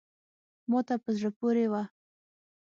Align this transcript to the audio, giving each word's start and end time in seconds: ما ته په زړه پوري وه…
ما 0.69 0.79
ته 0.87 0.95
په 1.03 1.09
زړه 1.17 1.29
پوري 1.37 1.65
وه… 1.71 1.83